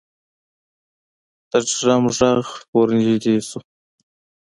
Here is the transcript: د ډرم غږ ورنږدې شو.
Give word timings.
د 1.49 1.51
ډرم 1.69 2.03
غږ 2.17 2.45
ورنږدې 2.75 3.35
شو. 3.47 3.59